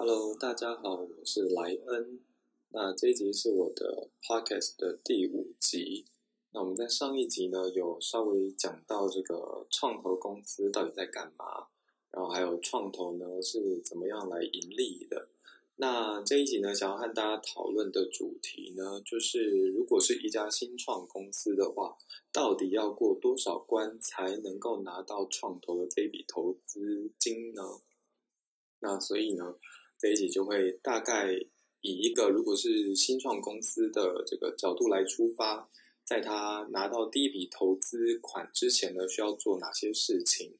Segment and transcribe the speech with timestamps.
[0.00, 2.20] Hello，大家好，我是莱恩。
[2.68, 6.06] 那这一集是我的 Podcast 的第五集。
[6.52, 11.66] 那我们在上一集呢，有稍微讲到这个创投公司到底在干嘛，
[12.12, 15.30] 然后还有创投呢是怎么样来盈利的。
[15.74, 21.98] 那这一集呢，想要和大家讨论的主题呢，就是如果是一家新创公司的话，
[22.30, 27.64] 到底要过多少关才能够拿到创投的这笔投资金呢？
[28.80, 29.56] 那所以呢，
[29.98, 31.32] 这一集就会大概
[31.80, 35.68] 以一个如果是新创公司的这个角度来出发，
[36.04, 40.56] 在他拿到第一笔投资款之前呢，需要做哪些事情？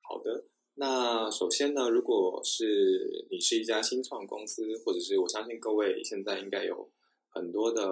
[0.00, 6.90] 好的，那首先呢，如果是你是一家新创公司，或者是我相信各位现在应该有
[7.28, 7.86] 很多的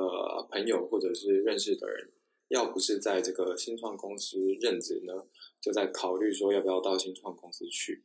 [0.50, 2.10] 朋友或者是认识的人，
[2.48, 5.12] 要不是在这个新创公司任职呢，
[5.60, 8.02] 就在考虑说要不要到新创公司去。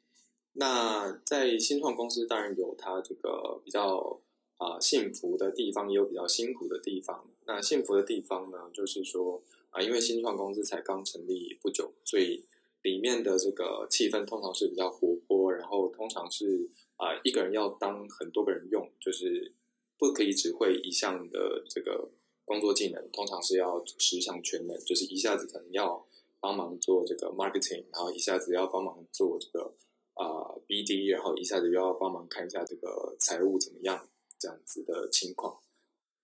[0.55, 4.21] 那在新创公司当然有它这个比较
[4.57, 7.27] 啊幸福的地方，也有比较辛苦的地方。
[7.45, 9.41] 那幸福的地方呢，就是说
[9.71, 12.45] 啊，因为新创公司才刚成立不久，所以
[12.83, 19.53] 里面的这个气氛通常是比较活泼，然后通常是啊一个人要当很多个人用，就是
[19.97, 22.11] 不可以只会一项的这个
[22.45, 26.05] 工作技能，通常是要十项全能，就是一下子可能要
[26.39, 29.73] 帮忙做这个 marketing，然后一下子要帮忙做这个。
[30.13, 35.59] 啊，BD，然后一下子又要帮忙看一下这个财务怎么样，这样子的情况。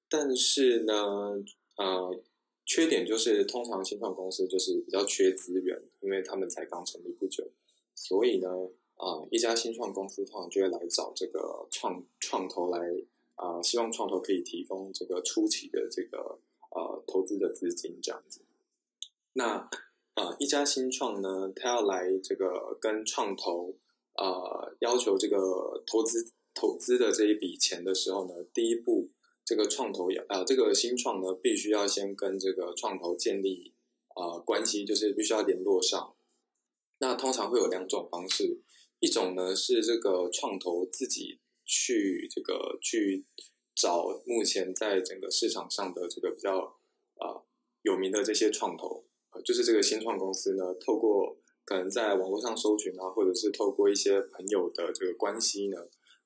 [0.08, 0.94] 但是呢，
[1.78, 2.20] 呃，
[2.66, 7.48] 缺点就是通常新创公司就是比较缺资源，因为他们才刚成立不久，
[7.95, 8.50] 所以呢，
[8.95, 12.80] 啊，一家新创公司通常就会来找这个创创投来，
[13.36, 16.40] 啊，希望创投可以提供这个初期的这个
[16.72, 18.42] 呃投资的资金这样子。
[19.34, 19.70] 那
[20.20, 23.73] 啊，一家新创呢，他要来这个跟创投
[24.16, 29.09] 呃要求这个投资投资的这一笔钱的时候呢，第一步，
[29.45, 33.73] 这个创投要啊，这个新创呢，必须要先跟这个创投建立
[34.10, 36.14] 啊关系，就是必须要联络上。
[36.98, 38.60] 那通常会有两种方式，
[38.99, 43.26] 一种呢是这个创投自己去这个去
[43.73, 46.60] 找目前在整个市场上的这个比较
[47.15, 47.39] 啊
[47.83, 49.05] 有名的这些创投。
[49.44, 55.77] 就是这个新创公司呢，透过可能在网络上搜寻啊，或者是透过一些朋友的这个关系呢，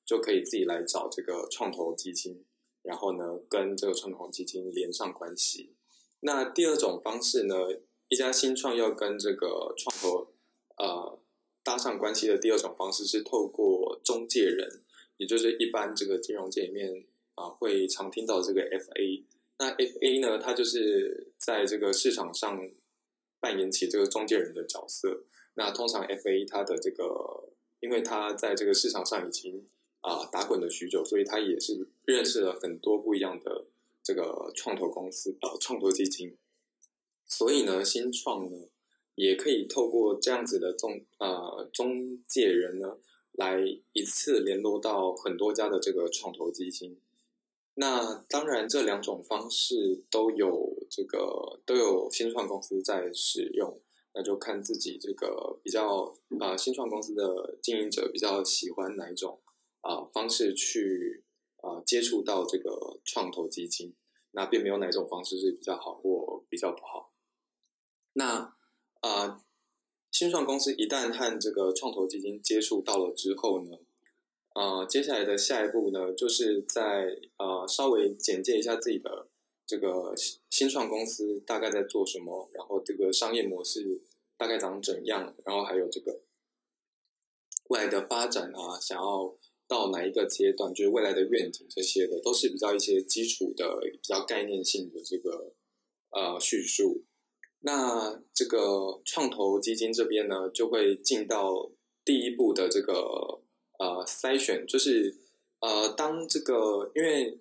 [0.04, 2.42] 就可以自己来找这个创投基金，
[2.82, 5.74] 然后呢，跟这个创投基金连上关系。
[6.20, 7.54] 那第二种方式呢，
[8.08, 10.28] 一家新创要跟这个创投
[10.78, 11.18] 呃
[11.62, 14.82] 搭上关系的第二种方式是透过中介人，
[15.18, 17.04] 也就是一般这个金融界里面
[17.34, 19.24] 啊会常听到这个 FA。
[19.58, 22.58] 那 FA 呢，它就是在这个市场上。
[23.44, 25.24] 扮演起这个中介人的角色。
[25.56, 27.50] 那通常 FA 它的这个，
[27.80, 29.66] 因为他在这个市场上已经
[30.00, 33.66] 啊打滚了许久，所以他也是认识了很多不一样的
[34.02, 36.34] 这个创投公司呃创投基金。
[37.26, 38.56] 所以呢，新创呢
[39.14, 42.96] 也可以透过这样子的中呃中介人呢，
[43.32, 43.60] 来
[43.92, 46.96] 一次联络到很多家的这个创投基金。
[47.74, 53.80] 那当然，这两种方式都有这个都有新创公司在使用，
[54.14, 59.40] 那就看自己这个比较啊新创公司的经营者比较喜欢哪一种
[59.80, 61.24] 啊方式去
[61.58, 63.94] 啊接触到这个创投基金，
[64.32, 67.12] 那并没有哪一种方式是比较好或比较不好。
[68.12, 68.54] 那
[69.00, 69.42] 啊
[70.10, 73.76] 新创公司一旦和这个创投基金接触到了之后呢？
[74.54, 77.08] 呃，接下来的下一步呢，就是在
[77.38, 79.26] 呃稍微简介一下自己的
[79.66, 80.14] 这个
[80.54, 84.00] 新创公司大概在做什么，然后这个商业模式
[84.36, 86.20] 大概长怎样，然后还有这个
[87.70, 95.52] 未来的发展啊，想要到哪一个阶段，就是未来的愿景这些的，都是比较一些基础的、比较概念性的这个
[96.10, 97.02] 呃叙述。
[97.58, 101.72] 那这个创投基金这边呢，就会进到
[102.04, 103.40] 第一步的这个。
[103.76, 105.16] 呃，筛选就是
[105.58, 107.40] 呃，当这个，因为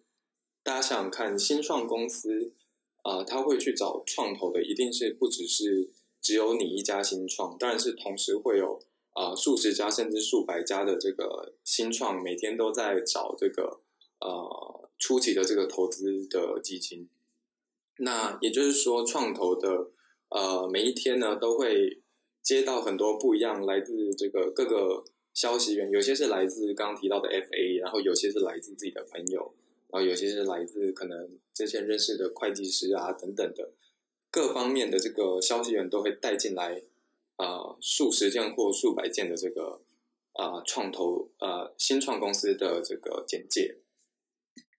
[0.64, 2.52] 大家想想看，新创公司
[3.04, 5.92] 啊，他会去找创投的，一定是不只是
[6.22, 13.80] 只有你一家新创，当然是同时会有啊数十家甚至数百家的这个新创，每天都在找这个
[14.20, 17.08] 呃初期的这个投资的基金。
[18.00, 19.92] 那也就是说，创投的
[20.30, 22.02] 呃每一天呢，都会
[22.42, 25.06] 接到很多不一样来自这个各个。
[25.34, 29.52] 消息源有些是来自刚提到的 FA，然后有些是来自自己的朋友，
[29.94, 33.74] 然后有些是来自可能之前认识的会计师啊等等的
[34.32, 36.82] 各方面的这个消息源都会带进来
[37.36, 39.82] 啊数十件或数百件的这个
[40.32, 43.78] 啊创投呃新创公司的这个简介。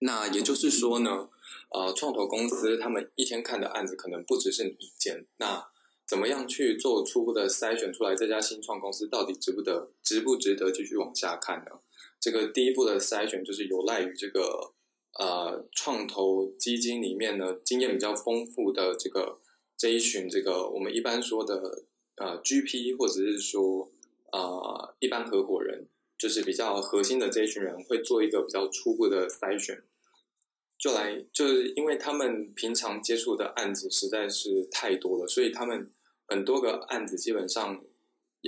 [0.00, 1.31] 那也就是说呢，
[1.70, 5.25] 呃，创投公司他们一天看的案子可能不只是你一件。
[5.37, 5.69] 那
[6.05, 11.70] 怎么样去做初步的筛选出来这家新创公司到底值不得值不值得继续往下看呢？
[12.19, 14.72] 这个第一步的筛选就是有赖于这个
[15.19, 19.38] 呃创投基金里面呢经验比较丰富的这个
[19.76, 21.84] 这一群这个我们一般说的
[22.16, 23.90] 呃 GP 或者是说
[24.32, 25.88] 呃一般合伙人，
[26.19, 29.82] 就是比较核心的这一群人会做一个比较初步的筛选。
[30.76, 35.90] 就来，就是因为他们平常接触的案子实在是太多了，所以他们
[36.26, 37.82] 很多个案子基本上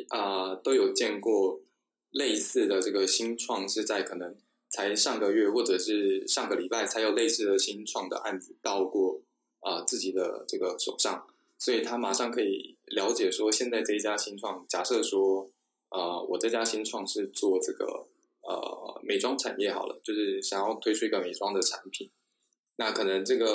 [0.08, 1.62] 啊都有见过
[2.10, 4.36] 类似的这个新创，是在可能
[4.68, 9.20] 才上个月或者是上个礼拜才有类似的新创的案子到过
[9.60, 11.26] 啊自己的这个手上，
[11.58, 15.50] 所以他马上可以了解说，现在这一家新创，假设说
[15.88, 18.06] 啊我这家新创是做这个
[18.42, 22.10] 呃美妆产业好了，就是想要推出一个美妆的产品。
[22.76, 23.46] 那可能这个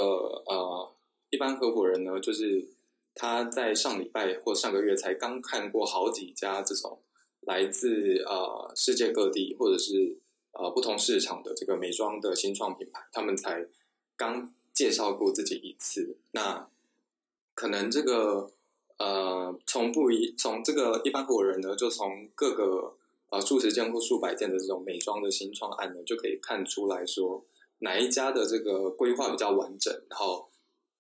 [0.47, 0.95] 呃，
[1.29, 2.67] 一般合伙人呢，就是
[3.13, 6.99] 他在上礼拜或上个月才刚看过好几家这种
[7.41, 10.17] 来自呃世界各地或者是
[10.53, 13.67] 呃不同市场的这个美妆的新创品牌，他们才
[14.15, 16.17] 刚介绍过自己一次。
[16.31, 16.67] 那
[17.53, 18.51] 可能这个
[18.97, 22.95] 呃，从不一从这个一般合伙人呢，就从各个
[23.29, 27.45] 呃数十件或数百件的这种美妆的新创案呢，就可以看出来说。
[27.83, 30.51] 哪一家的这个规划比较完整，然后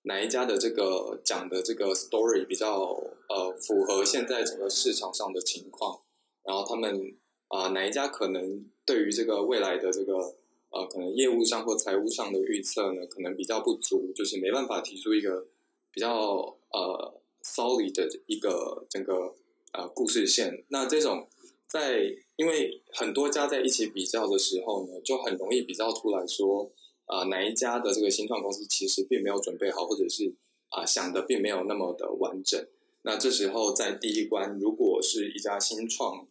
[0.01, 2.99] 哪一家的这个讲的这个 story 比较
[3.29, 6.01] 呃符合现在整个市场上的情况，
[6.41, 7.15] 然后他们
[7.49, 10.35] 啊哪一家可能对于这个未来的这个
[10.69, 15.47] 呃可能业务上或财务上的预测呢，可能比较不足，就是没办法提出一个
[15.91, 19.35] 比较呃 solid 的一个整个
[19.73, 20.63] 呃故事线。
[20.69, 21.27] 那这种
[21.67, 26.71] 在因为很多家在一起比较的时候呢，就很容易比较出来说，
[27.05, 30.33] 啊哪一家的这个新创公司其实并没有准备好，或者是
[30.69, 32.65] 啊想的并没有那么的完整。
[33.03, 36.27] 那这时候在第一关，如果是一家新创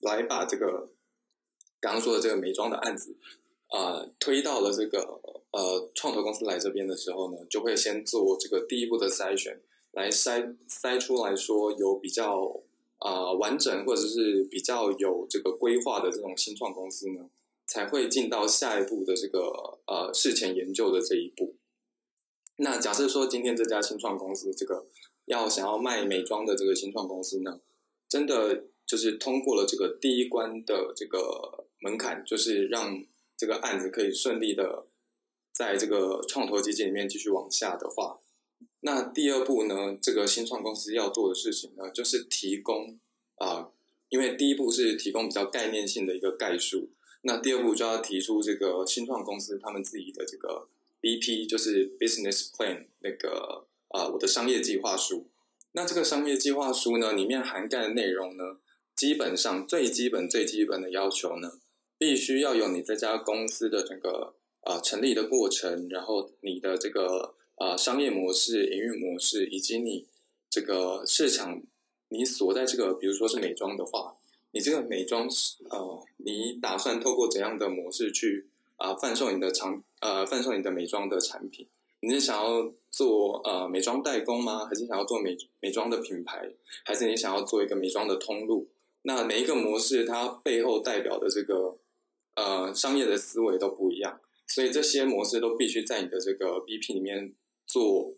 [0.00, 0.90] 来把这个
[1.80, 3.16] 刚刚说的这个美妆的案子
[3.68, 5.20] 啊推到了这个
[5.52, 9.60] 呃创投公司来这边的时候呢，就会先做这个第一步的筛选，
[9.92, 12.60] 来筛筛出来说有比较。
[13.00, 17.30] 啊，完整或者是比较有这个规划的这种新创公司呢，
[17.64, 21.54] 才会进到下一步的这个呃事前研究的这一步。
[22.56, 24.84] 那假设说今天这家新创公司这个
[25.26, 27.60] 要想要卖美妆的这个新创公司呢，
[28.08, 33.04] 真的就是通过了这个第一关的这个门槛，就是让
[33.36, 34.86] 这个案子可以顺利的
[35.52, 38.20] 在这个创投基金里面继续往下的话。
[38.80, 39.96] 那第二步呢？
[40.00, 42.98] 这个新创公司要做的事情呢，就是提供
[43.36, 43.70] 啊，
[44.08, 46.90] 因为第一步是提供比较概念性的一个概述，
[47.22, 50.68] 那第二步就要提出这个新创公司他们自己的这个
[51.00, 55.28] BP，就是 Business Plan 那个啊，我的商业计划书。
[55.72, 58.58] 那这个商业计划书呢，里面涵盖的内容呢，
[58.94, 61.60] 基本上最基本最基本的要求呢，
[61.98, 67.34] 必须要有你这家公司的这个啊成立的过程，然后你的这个。
[67.60, 70.06] 啊，商业模式、营运模式，以及你
[70.48, 71.60] 这个市场，
[72.10, 74.14] 你所在这个，比如说是美妆的话，
[74.52, 78.46] 你这个美妆是呃，你打算透过怎样的模式去
[78.76, 81.66] 啊贩售你的产呃贩售你的美妆的产品？
[81.98, 84.64] 你是想要做呃美妆代工吗？
[84.64, 86.48] 还是想要做美美妆的品牌？
[86.84, 88.68] 还是你想要做一个美妆的通路？
[89.02, 91.76] 那每一个模式它背后代表的这个
[92.38, 97.34] 呃商业的思维都不一样，所以这些模式都必须在你的这个 BP 里面。
[97.70, 98.14] 做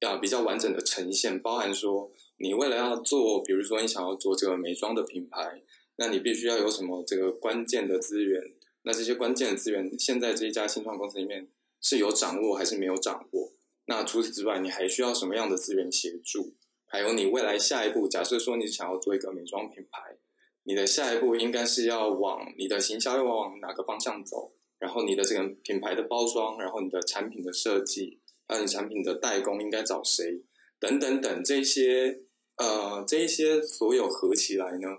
[0.00, 5.62] 啊比较完整的呈现，包含说你为了要做，比如说你想要做这个美妆的品牌，
[5.96, 8.40] 那你必须要有什么这个关键的资源？
[8.84, 11.50] 那这些关键的资源，现在这一家新创公司里面
[11.82, 13.52] 是有掌握还是没有掌握？
[13.84, 16.54] 那除此之外，你还需要什么样的资源协助？
[16.86, 20.16] 还有你未来下一步，假设说你想要做一个美妆品牌，
[20.64, 24.52] 你的下一步应该是要往你的行销要往哪个方向走？
[24.78, 28.20] 然后你的这个品牌的包装，然后你的产品的设计。
[28.46, 30.42] 还有你产品的代工应该找谁？
[30.78, 32.20] 等等等这些
[32.58, 34.98] 呃，这一些所有合起来呢，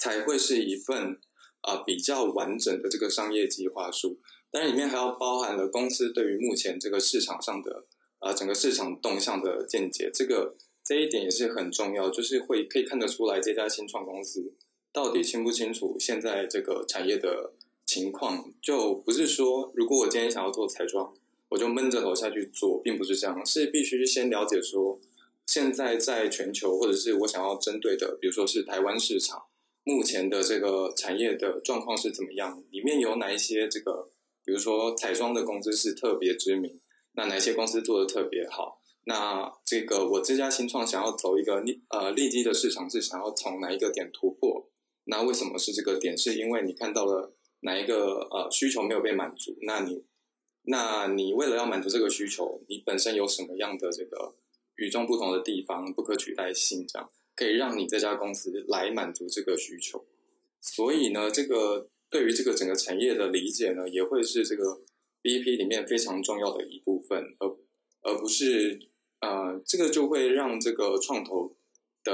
[0.00, 1.20] 才会是一份
[1.60, 4.20] 啊比较完整的这个商业计划书。
[4.50, 7.86] 当然，里面还要包含了公司对于目前这个市场上的
[8.18, 10.10] 啊整个市场动向的见解。
[10.12, 14.56] 这个这一点也是很重要，就是会可以看得出来这家新创公司
[14.96, 17.52] 到底清不清楚现在这个产业的
[17.84, 18.50] 情况。
[18.62, 21.12] 就不是说，如果我今天想要做彩妆。
[21.50, 24.98] 我就闷着头下去做，并不是这样，是必须先了解说，
[25.46, 29.44] 现在在全球或者是我想要针对的，比如说是台湾市场，
[29.84, 32.64] 目前的这个产业的状况是怎么样？
[32.72, 34.08] 里面有哪一些这个，
[34.44, 36.80] 比如说彩妆的公司是特别知名，
[37.12, 38.82] 那哪些公司做的特别好？
[39.04, 44.65] 那这个我这家新创想要走一个立呃利基的市场，是想要从哪一个点突破？
[45.06, 46.16] 那为什么是这个点？
[46.16, 49.56] 是因为你看到了哪一个呃需求没有被满足？
[49.62, 50.04] 那你
[50.62, 54.34] 那你为了要满足这个需求，你本身有什么样的这个
[54.76, 56.86] 与众不同的地方、不可取代性？
[56.86, 60.04] 这样可以让你这家公司来满足这个需求。
[60.60, 64.82] 所以呢，这个对于这个整个产业的理解呢，也会是这个
[65.22, 67.56] BP 里面非常重要的一部分，而
[68.02, 68.80] 而不是
[69.20, 71.56] 呃，这个就会让这个创投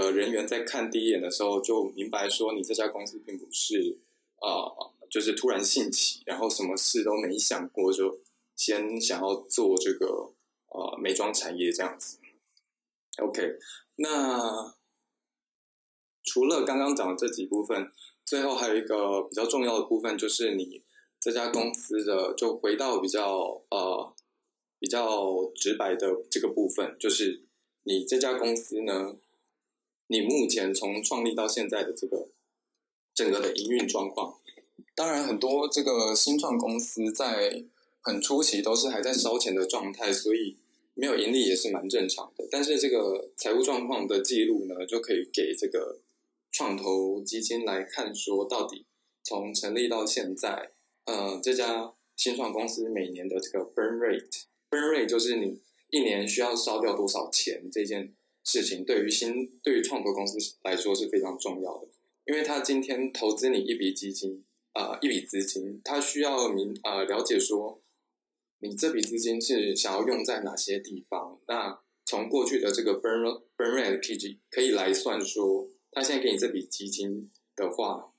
[0.01, 3.99] 的人员在看第一眼的时候就明白说，你这家公司并不是
[4.41, 4.73] 啊，
[5.11, 8.19] 就是突然兴起，然后什么事都没想过就。
[8.55, 10.31] 先想要做这个
[10.69, 12.19] 呃美妆产业这样子
[13.17, 13.59] ，OK，
[13.97, 14.75] 那
[16.23, 17.91] 除了刚刚讲的这几部分，
[18.25, 20.83] 最后还有一个比较重要的部分，就是你
[21.19, 24.15] 这家公司的就回到比较呃
[24.79, 27.43] 比较直白的这个部分，就是
[27.83, 29.17] 你这家公司呢，
[30.13, 32.29] 你目前从创立到现在的这个
[33.15, 34.39] 整个的营运状况，
[34.95, 37.65] 当然很多这个新创公司在。
[38.05, 40.57] 很初期都是还在烧钱的状态，所以
[40.95, 42.45] 没有盈利也是蛮正常的。
[42.51, 46.01] 但是这个财务状况的记录呢，就可以给这个
[46.51, 48.87] 创投基金来看，说到底
[49.23, 50.73] 从成立到现在，
[51.05, 58.13] 呃，这家新创公司每年的这个 burn rate，burn rate 就是你一年需要烧掉多少钱这件
[58.45, 61.89] 事情，对于新对于创投公司来说是非常重要的，
[62.27, 67.81] 因为他今天投资你一笔基金，啊，一笔资金，他需要明啊了解说。
[68.65, 71.41] 你这笔资金是想要用在哪些地方？
[71.49, 78.13] 那从过去的这个 burn burn rate PG 可以来算说，他现在给你这笔基金的话，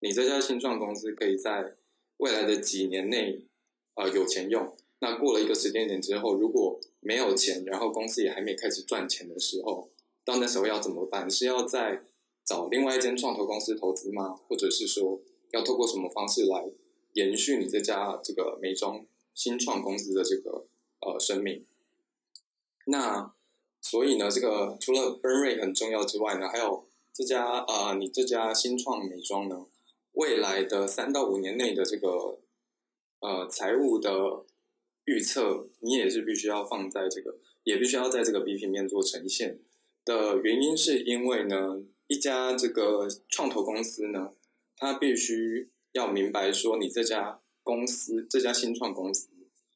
[0.00, 1.76] 你这家新创公司可以在
[2.16, 3.44] 未来的几年内，
[3.94, 4.76] 呃，有钱用。
[4.98, 9.90] 那过了一个时间点之后，如果没有钱，然后公司也还没开始赚钱的时候，
[10.24, 11.30] 到那时候要怎么办？
[11.30, 12.02] 是要再
[12.44, 14.38] 找另外一间创投公司投资吗？
[14.48, 16.70] 或者是说，要透过什么方式来
[17.14, 19.04] 延续你这家这个美妆？
[19.32, 20.66] 新创公司的这个
[21.00, 21.64] 呃生命，
[22.86, 23.32] 那
[23.80, 29.64] 所以呢，这个除了 burn rate 很重要之外呢，还有这家啊，你这家新创美妆呢，
[30.12, 32.40] 未来的三到五年内的这个
[33.20, 34.44] 呃财务的
[35.10, 39.58] 预测，你也是必须要放在这个，也必须要在这个 B 平面做呈现
[40.04, 44.32] 的原因，是因为呢，一家这个创投公司呢，
[44.76, 47.40] 它必须要明白说，你这家。
[47.62, 49.28] 公司这家新创公司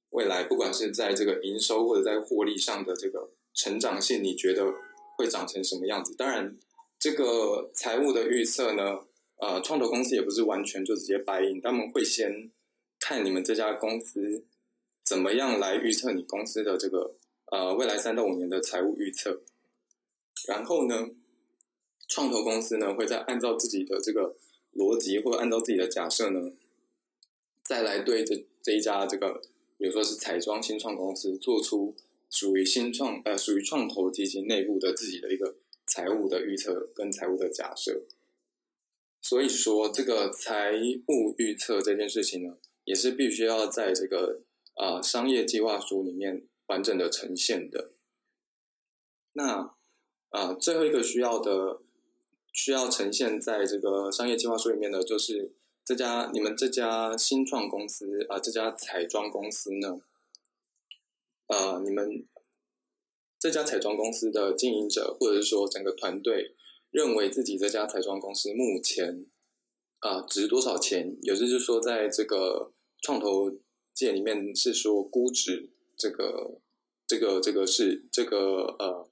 [0.09, 4.73] 未来不管是在这个营收或者在获利上的这个成长性，你觉得
[5.17, 6.15] 会长成什么样子？
[6.17, 6.57] 当然，
[6.99, 9.01] 这个财务的预测呢，
[9.37, 12.51] 呃，创投公司也不是完全就直接白印，他们会先
[12.99, 14.47] 看你们这家公司
[15.05, 17.15] 怎么样来预测你公司的这个
[17.53, 19.43] 呃未来三到五年的财务预测，
[20.49, 21.11] 然后呢，
[22.09, 24.35] 创投公司呢会再按照自己的这个
[24.75, 26.53] 逻辑或者按照自己的假设呢。
[27.63, 29.41] 再来对这这一家这个，
[29.79, 31.95] 比如说是彩妆新创公司，做出
[32.29, 35.55] 属于新创呃属于创投基金内部的自己的一个
[35.87, 38.03] 财务的预测跟财务的假设。
[39.23, 40.73] 所以说，这个财
[41.09, 44.43] 务预测这件事情呢，也是必须要在这个
[44.75, 47.93] 啊商业计划书里面完整的呈现的。
[49.33, 49.75] 那
[50.31, 51.81] 啊最后一个需要的
[52.53, 55.55] 需要呈现在这个商业计划书里面的就是。
[55.87, 60.01] 这家你们这家新创公司啊，这家彩妆公司呢，
[61.49, 62.27] 呃，你们
[63.39, 66.57] 这家彩妆公司的经营者或者是说整个团队
[66.89, 69.27] 认为自己这家彩妆公司目前
[69.99, 71.19] 啊值多少钱？
[71.21, 73.53] 有就是说，在这个创投
[73.95, 76.59] 界里面是说估值这个
[77.07, 79.09] 这个这个是这个呃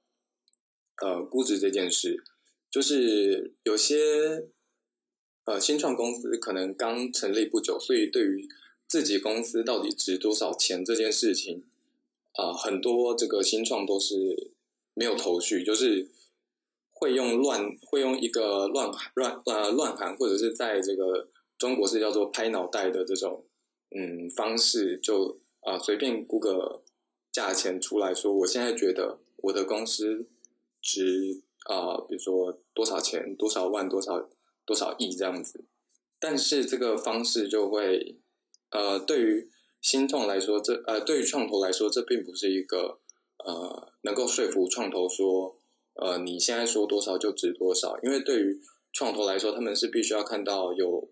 [1.02, 2.22] 呃估值这件事，
[2.70, 4.48] 就是有些。
[5.44, 8.48] 呃，新创公司可能刚成立不久，所以对于
[8.86, 11.64] 自己公司到底值多少钱这件事情，
[12.34, 14.52] 啊，很多这个新创都是
[14.94, 16.08] 没有头绪，就是
[16.92, 23.44] 会用乱，会用一个乱乱呃乱喊，或者是在这个中国是叫做拍脑袋的这种
[23.94, 26.82] 嗯方式，就啊随便估个
[27.30, 30.28] 价钱出来说，我现在觉得我的公司
[30.80, 34.28] 值啊，比如说多少钱，多少万，多少。
[34.64, 35.64] 多少亿这样子，
[36.20, 38.20] 但是这个方式就会，
[38.70, 43.00] 呃，对于新创来说，这呃，对于创投来说，这并不是一个
[43.44, 45.58] 呃能够说服创投说，
[45.94, 48.60] 呃，你现在说多少就值多少，因为对于
[48.92, 51.10] 创投来说，他们是必须要看到有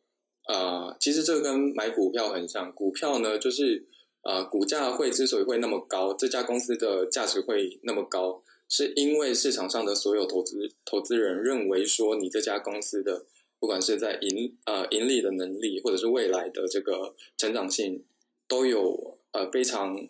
[0.51, 3.87] 呃，其实这跟买股票很像，股票呢就是
[4.23, 13.27] 呃股价会之所以会那么高，这家公司的价值会那么高，是因为市场上的所有投资投资人认为说你这家公司的
[13.61, 18.05] 不管是在盈呃盈利的能力，或者是未来的这个成长性，
[18.49, 20.09] 都有呃非常。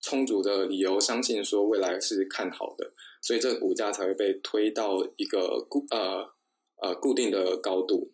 [0.00, 6.30] 充足的理由，相信说未来是看好的，所以这个股价才会被推到一个固呃
[6.80, 8.12] 呃固定的高度。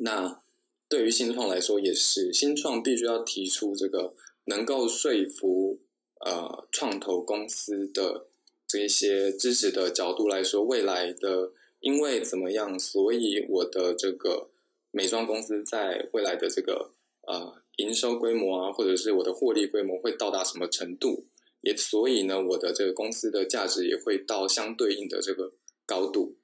[0.00, 0.42] 那
[0.90, 4.12] 对于新创来说也是，新创必须要提出这个
[4.44, 5.80] 能够说服
[6.26, 8.26] 呃创投公司的
[8.66, 14.50] 这一些支持的角度来说，未来的因为怎么样，所以我的这个
[14.90, 16.92] 美妆公司在未来的这个
[17.26, 17.58] 呃。
[17.76, 21.26] 营收规模啊，或者是我的获利规模会到达什么程度？
[21.62, 25.54] 也所以呢，我的这个公司的价值也会到相对应的这个
[25.86, 26.36] 高度。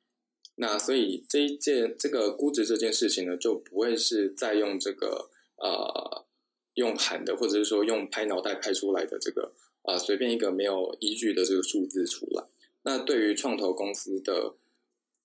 [0.57, 6.27] 那所以这一件这个估值这件事情呢，就不会是再用这个呃
[6.75, 12.45] 用喊的，或者是说用拍脑袋拍出来的这个啊随便一个没有依据的这个数字出来。
[12.83, 14.55] 那对于创投公司的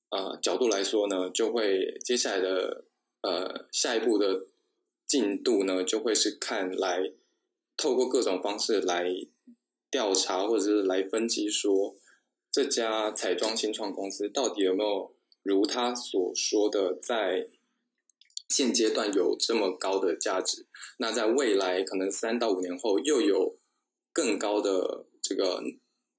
[0.10, 2.86] 呃角度来说呢，就会接下来的
[3.22, 4.48] 呃下一步的。
[5.08, 7.12] 进度呢，就会是看来
[7.76, 9.12] 透过各种方式来
[9.90, 11.98] 调查，或者是来分析，说
[12.50, 17.48] 这家彩妆新创公司到底有没有如他所说的，在
[18.50, 20.66] 现阶段有这么高的价值？
[20.98, 23.58] 那在未来可能三到五年后又有
[24.12, 25.64] 更高的这个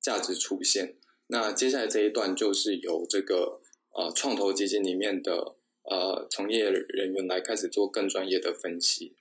[0.01, 0.97] 价值出现？
[1.29, 3.61] 那接下来这一段就是由这个
[3.91, 5.57] 呃创投基金里面的。
[5.85, 9.17] 呃，从业人员来开始做更专业的分析。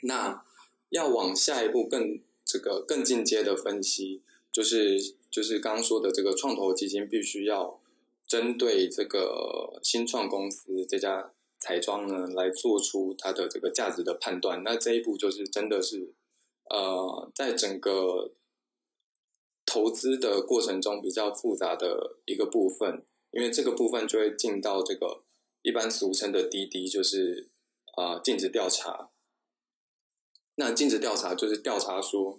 [0.00, 0.42] 那
[0.88, 7.78] 要往下一步更这个更进阶的分析，就是就是刚刚说的这个创投基金必须要
[8.28, 14.62] 针对这个新创公司这家彩妆呢来做出它的这个价值的判断。
[14.62, 16.14] 那这一步就是真的是
[16.70, 18.34] 呃，在整个
[19.64, 23.04] 投资的过程中比较复杂的一个部分。
[23.30, 25.22] 因为这个部分就会进到这个
[25.60, 27.50] 一般俗称的滴滴，就是
[27.96, 29.10] 啊尽职调查。
[30.54, 32.38] 那尽职调查就是调查说，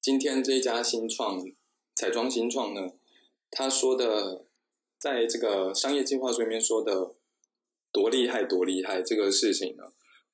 [0.00, 1.42] 今天这一家新创
[1.94, 2.92] 彩妆新创呢，
[3.50, 4.45] 他说的
[5.06, 7.14] 在这个商业计划书里面说的
[7.92, 9.84] 多厉害多厉害这个事情呢，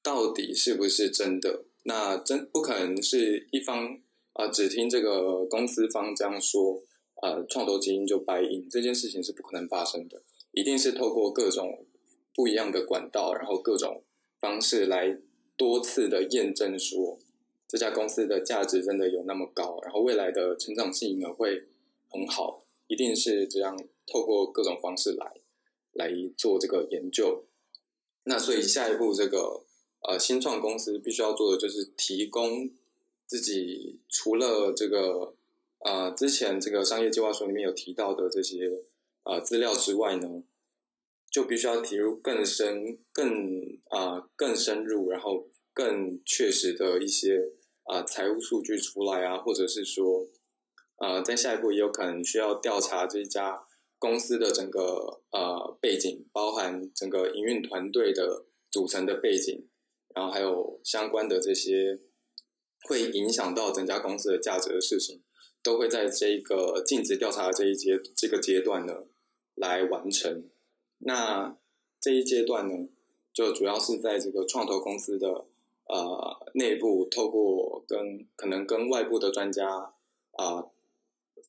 [0.02, 1.66] 到底是不是真的？
[1.82, 4.00] 那真不可能是一方
[4.32, 6.82] 啊只听这个公司方这样说。
[7.22, 11.86] 呃，创投基因就白银这件事情是不可能发生的，一定是透过各种
[12.34, 14.02] 不一样的管道，然后各种
[14.40, 15.18] 方式来
[15.56, 17.20] 多次的验证说
[17.68, 21.62] 这家公司的价值真的有那么高，然后未来的成长性呢会
[22.08, 23.76] 很好，一定是这样
[24.06, 25.32] 透过各种方式来
[25.92, 27.44] 来做这个研究。
[28.24, 29.64] 那所以下一步这个
[30.00, 32.70] 呃新创公司必须要做的就是提供
[33.26, 35.34] 自己除了这个。
[35.84, 38.84] 呃，之前这个商业计划书里面有提到的这些
[39.24, 40.44] 呃资料之外呢，
[41.28, 47.50] 就必须要提入更深、更啊更深入，然后更确实的一些
[47.82, 50.28] 啊财务数据出来啊，或者是说，
[51.02, 53.64] 呃，在下一步也有可能需要调查这家
[53.98, 59.66] 公司的整个呃背景，包含整个营运团队的组成的背景，
[60.14, 61.98] 然后还有相关的这些
[62.88, 65.22] 会影响到整家公司的价值的事情。
[65.64, 69.04] 都会在这个尽职调查这一阶这个阶段呢
[69.54, 70.50] 来完成。
[70.98, 71.56] 那
[72.00, 72.88] 这一阶段呢，
[73.32, 75.46] 就主要是在这个创投公司的
[75.86, 79.94] 呃内部，透过跟可能跟外部的专家
[80.32, 80.66] 啊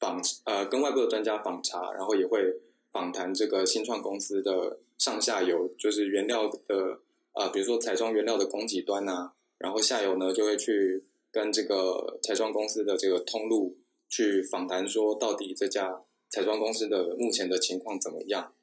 [0.03, 2.59] 访呃跟外部的专家访查，然后也会
[2.91, 6.99] 访谈这个新创公司的上下游，就是原料的
[7.31, 13.77] 啊，比如说彩妆原料的供给端呐，然后下游呢就会去跟这个彩妆公司的这个通路。
[14.09, 18.53] 去访谈说，到底这家彩妆公司的目前的情况怎么样？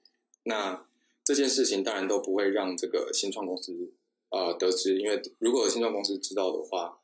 [0.44, 0.86] 那
[1.24, 3.92] 这件事情当然都不会让这个新创公司
[4.28, 6.99] 呃得知，因为如果新创公司知道的话，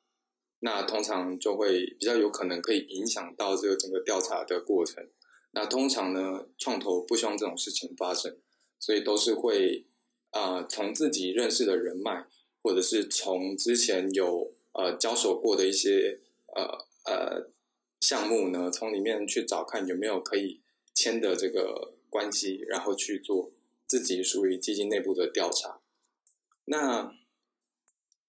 [0.60, 5.08] 那通常就会比较有可能可以影响到这个整个调查的过程。
[5.52, 8.38] 那通常呢，创投不希望这种事情发生，
[8.78, 9.86] 所以都是会
[10.30, 12.26] 啊从自己认识的人脉，
[12.62, 16.20] 或者是从之前有呃交手过的一些
[16.54, 17.50] 呃呃。
[17.98, 20.60] 项目呢，从里面去找看有没有可以
[20.94, 23.50] 签的这个关系，然后去做
[23.86, 25.80] 自己属于基金内部的调查。
[26.66, 27.14] 那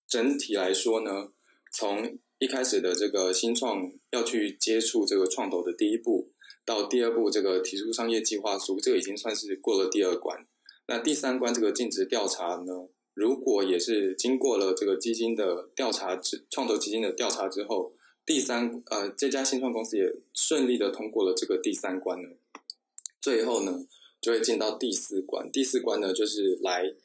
[0.08, 1.34] 整体来说呢，
[1.80, 6.32] 从一开始的这个新创要去接触这个创投的第一步，
[6.66, 10.44] 到第二步这个提出商业计划书，这个已经算是过了第二关。
[10.88, 17.94] 那第三关这个尽职调查呢，如果也是经过了这个基金的调查之创投基金的调查之后，
[18.26, 22.30] 第三呃这家新创公司也顺利的通过了这个第三关呢，
[23.22, 23.86] 最后呢
[24.20, 25.52] 就会进到第四关。
[25.52, 26.96] 第四关呢就是来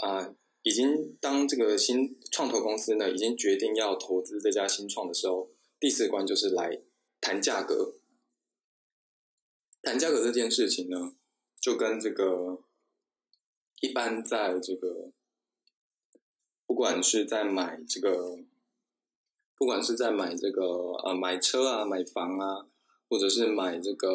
[0.00, 0.34] 啊。
[0.62, 6.82] 已经当这个新创投公司呢，已经决定要投资这家新创的时候，第四关就是来
[7.20, 7.94] 谈价格。
[9.80, 11.14] 谈价格这件事情呢，
[11.60, 12.64] 就跟这个
[13.80, 15.12] 一般在这个，
[16.66, 18.38] 不管是在买这个，
[19.56, 20.64] 不管是在买这个
[21.04, 22.66] 呃买车啊、买房啊，
[23.08, 24.08] 或者是买这个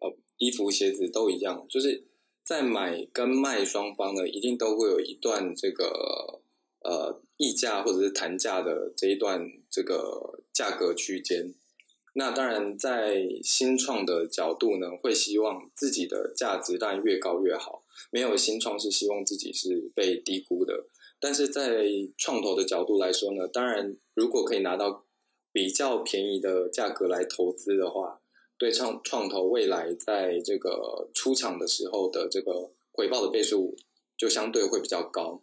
[0.00, 2.06] 呃衣服、鞋子都一样，就是。
[2.44, 6.42] 在买跟卖双方呢，一定都会有一段这个
[6.80, 11.54] 呃议价或者是谈价的这一段这个价格区间。
[12.12, 17.84] 那当然，在新创的角度呢，会希望自己的价值当然越高越好。
[18.10, 20.86] 没有新创是希望自己是被低估的。
[21.18, 21.86] 但是在
[22.18, 25.06] 创投的角度来说呢，当然如果可以拿到
[25.50, 28.20] 比较便宜的价格来投资的话。
[28.56, 33.76] 对创创投未来在这个出场的时候的这个回报的倍数
[34.16, 35.42] 就相对会比较高，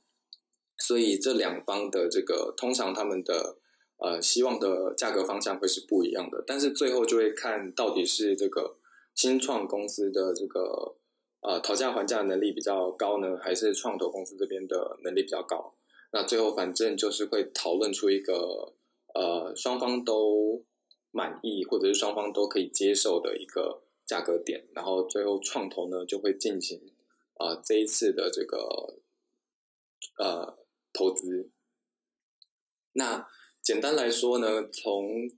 [0.77, 3.57] 所以这两方的这个通常他们的
[3.97, 8.77] 呃希望的价格方向会是不一样的，但是最后就会看到底是这个
[9.13, 10.95] 新创公司的这个
[11.41, 15.75] 呃讨价还价能力比较高呢，还是创投公司这边的能力比较高？
[16.13, 18.73] 那最后反正就是会讨论出一个
[19.13, 20.63] 呃双方都。
[21.11, 26.81] 满意或者是双方都可以接受的一个价格点，然后最后创投呢就会进行
[27.33, 28.97] 啊这一次的这个
[30.17, 30.57] 呃
[30.93, 31.49] 投资。
[32.93, 33.27] 那
[33.61, 35.29] 简单来说呢，从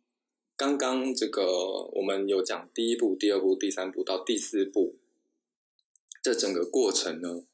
[0.55, 4.99] 刚刚这个我们有讲第一步、第二步、第三步到第四步，
[6.21, 7.45] 这整个过程呢，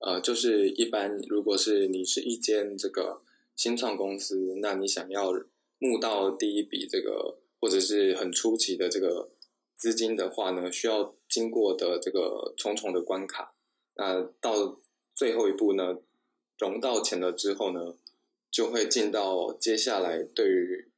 [0.00, 3.22] 呃，就是一般如果是你是一间这个
[3.54, 5.32] 新创公司，那你想要
[5.78, 7.38] 募到第一笔这个。
[7.60, 9.32] 或者是很初期的这个
[9.74, 13.54] 资金的话呢，需要经过的这个重重的关卡。
[13.94, 14.80] 那到
[15.14, 15.98] 最后一步呢，
[16.56, 17.96] 融到钱了之后呢，
[18.50, 20.90] 就会进到接下来对于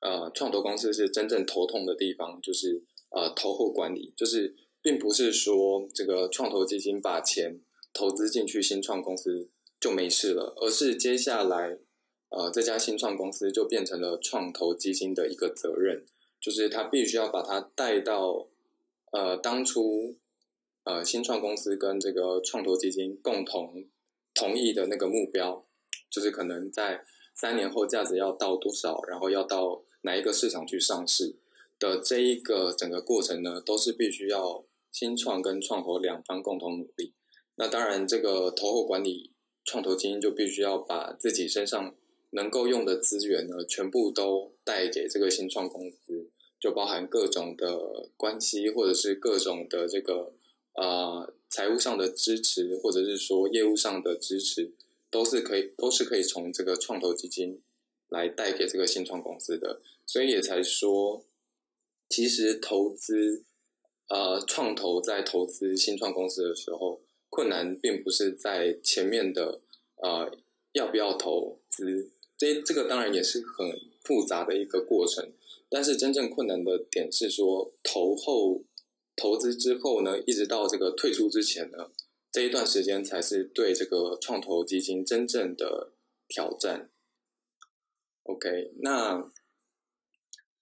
[0.00, 4.12] 呃创投公司是真正头痛的地方，就是呃投后管理。
[4.16, 7.60] 就是并不是说这个创投基金把钱
[7.92, 9.50] 投资进去新创公司
[9.80, 11.78] 就没事了，而是接下来。
[12.30, 16.06] 呃，这家新创公司就变成了创投基金的一个责任，
[16.40, 18.46] 就是他必须要把它带到
[19.10, 20.14] 呃当初
[20.84, 23.84] 呃新创公司跟这个创投基金共同
[24.32, 25.66] 同意的那个目标，
[26.08, 31.34] 就是可能在三年后价值要到多少，然后要到哪一个市场去上市
[31.80, 37.12] 的这一个整个过程呢，都是必须要新创跟创投两方共同努力。
[37.56, 39.32] 那当然，这个投后管理
[39.64, 41.96] 创投基金就必须要把自己身上。
[42.32, 46.28] 能够用的资源呢，全部都带给这个新创公司，
[46.60, 50.32] 就包含各种的关系，或者是各种的这个
[50.74, 54.70] 呃财务上的支持，或者是说业务上的支持，
[55.10, 57.60] 都是可以，都是可以从这个创投基金
[58.08, 59.80] 来带给这个新创公司的。
[60.06, 61.24] 所以也才说，
[62.08, 63.42] 其实投资
[64.08, 69.60] 呃创投在投资新创公司的时候，困难并不是在前面的
[69.96, 70.32] 呃
[70.74, 72.12] 要不要投资。
[72.40, 75.30] 这这个当然也是很复杂的一个过程，
[75.68, 78.64] 但是真正困难的点是说投后
[79.14, 81.90] 投资之后呢，一直到这个退出之前呢，
[82.32, 85.92] 这一段时间才是对这个创投基金真正的
[86.28, 86.90] 挑战。
[88.22, 89.30] OK，那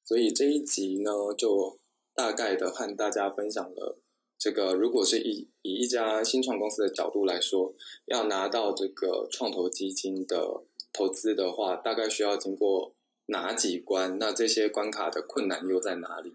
[0.04, 1.78] 所以这一集呢，就
[2.12, 4.00] 大概的和大家分享了
[4.36, 7.72] 这个，如果是以以一家新创公司的角度来说，
[8.06, 10.64] 要拿到这个创投基金的。
[10.98, 12.92] 投资的话，大概需要经过
[13.26, 14.18] 哪几关？
[14.18, 16.34] 那这些关卡的困难又在哪里？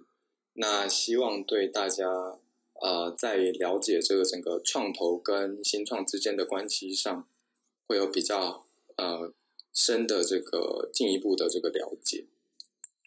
[0.54, 2.39] 那希望对大家，
[2.82, 7.28] 呃，在了解这个整个创投跟新创之间的关系上，
[7.86, 9.34] 会有比较呃
[9.73, 12.28] 深的这个进一步的这个了解。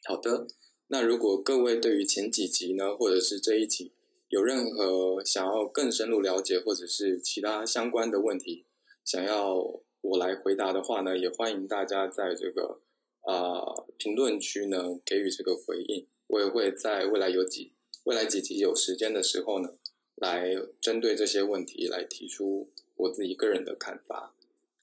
[0.05, 0.47] 好的，
[0.89, 3.93] 那如果各位对于前几集呢，或者是这一集
[4.29, 8.67] 有任何想要更深入了解，或者是其他相关的问题，
[9.03, 9.81] 想要。
[10.07, 12.81] 我来回答的话呢，也欢迎大家在这个
[13.23, 13.61] 啊
[13.99, 16.07] 评论区呢给予这个回应。
[16.29, 17.73] 我也会在未来有几
[18.05, 19.69] 未来几集有时间的时候呢，
[20.15, 24.33] 来针对这些问题来提出我自己个人的看法。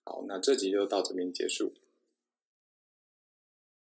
[0.03, 1.71] 好，那这集就到这边结束。